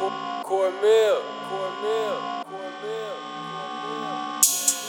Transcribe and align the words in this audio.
Cormill, 0.00 0.40
Cormill, 0.44 1.20
Cormill, 2.48 3.20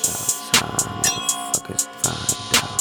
About 0.08 0.32
time 0.48 0.88
motherfuckers 1.04 1.84
find 2.00 2.32
out. 2.56 2.80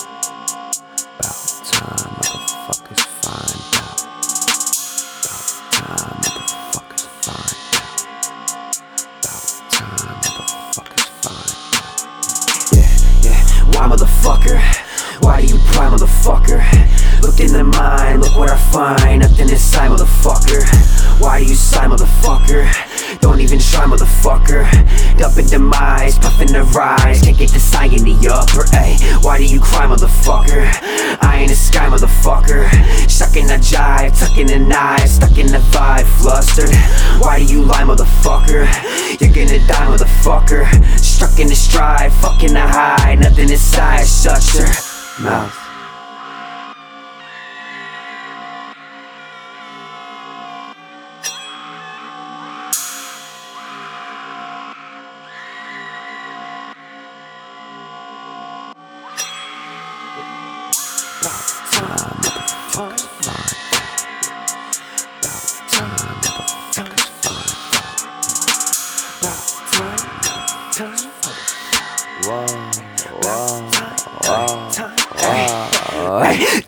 About 1.19 1.43
time 1.67 2.07
motherfuckers 2.15 3.05
find 3.19 3.61
out. 3.75 3.99
About 9.19 9.67
time 9.73 10.15
motherfuckers 10.23 11.11
find 11.25 11.51
out. 11.75 11.99
Yeah, 12.73 12.95
yeah. 13.25 13.43
Why 13.75 13.85
motherfucker? 13.91 14.59
Why 15.21 15.35
do 15.41 15.47
you 15.49 15.59
pry 15.73 15.87
motherfucker? 15.89 16.63
Find. 18.71 19.21
Nothing 19.21 19.49
inside 19.49 19.91
motherfucker. 19.91 20.63
Why 21.21 21.41
do 21.41 21.47
you 21.47 21.55
sigh 21.55 21.87
motherfucker? 21.87 23.21
Don't 23.21 23.41
even 23.41 23.59
try 23.59 23.85
motherfucker. 23.85 24.65
Up 25.21 25.37
in 25.37 25.47
demise, 25.47 26.19
puffin' 26.19 26.53
the 26.53 26.63
rise. 26.75 27.23
Can't 27.23 27.37
get 27.37 27.51
the 27.51 27.61
sign 27.61 27.93
in 27.93 28.05
the 28.05 28.15
upper, 28.33 28.65
ayy. 28.77 28.99
Why 29.23 29.39
do 29.39 29.45
you 29.45 29.61
cry 29.61 29.87
motherfucker? 29.87 30.65
I 31.21 31.41
ain't 31.41 31.51
a 31.51 31.57
sky 31.57 31.87
motherfucker. 31.87 32.71
Stuck 33.09 33.37
in 33.37 33.47
the 33.47 33.59
jive, 33.59 34.19
tucking 34.19 34.47
the 34.47 34.59
knife, 34.59 35.09
stuck 35.09 35.37
in 35.37 35.49
the 35.49 35.59
vibe, 35.75 36.07
flustered. 36.21 36.75
Why 37.21 37.39
do 37.39 37.45
you 37.45 37.63
lie 37.63 37.83
motherfucker? 37.83 38.65
You're 39.21 39.35
gonna 39.35 39.59
die 39.67 39.87
motherfucker. 39.91 40.65
Struck 40.99 41.39
in 41.39 41.49
the 41.49 41.57
stride, 41.57 42.13
fucking 42.13 42.55
the 42.55 42.67
high. 42.67 43.17
Nothing 43.17 43.51
inside, 43.51 44.07
shut 44.07 44.43
your 44.55 44.69
mouth. 45.23 45.70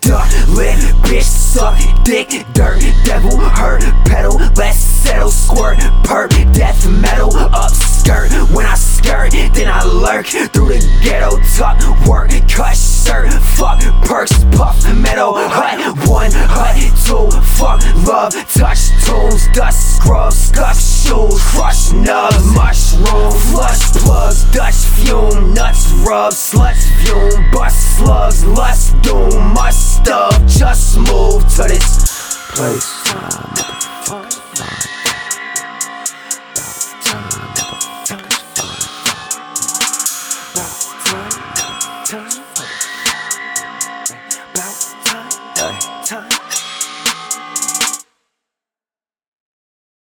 Duck, 0.01 0.27
lit, 0.49 0.75
bitch, 1.03 1.23
suck, 1.23 1.79
dick, 2.03 2.45
dirt, 2.53 2.81
devil, 3.05 3.37
hurt, 3.37 3.83
pedal, 4.05 4.35
let's 4.57 4.77
settle, 4.77 5.29
squirt, 5.29 5.77
perp, 6.03 6.31
death 6.53 6.85
metal, 6.89 7.29
upskirt. 7.29 8.29
When 8.53 8.65
I 8.65 8.75
skirt, 8.75 9.31
then 9.31 9.69
I 9.69 9.85
lurk 9.85 10.25
through 10.27 10.67
the 10.67 10.99
ghetto, 11.01 11.39
tuck, 11.55 11.79
work, 12.07 12.31
cut 12.49 12.75
shirt, 12.75 13.31
fuck, 13.55 13.79
perks, 14.03 14.43
puff, 14.51 14.83
metal, 14.97 15.33
hut, 15.35 15.97
one, 16.09 16.31
hut, 16.33 16.75
two, 17.05 17.31
fuck, 17.55 17.81
love, 18.05 18.33
touch, 18.49 18.91
tunes, 19.05 19.47
dust, 19.53 19.95
scrub, 19.95 20.33
scuff, 20.33 20.77
shoes, 20.77 21.41
crush, 21.41 21.93
nub, 21.93 22.33
mushroom, 22.53 23.02
place. 32.55 32.93